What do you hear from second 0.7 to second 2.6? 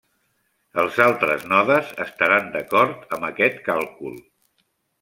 Els altres nodes estaran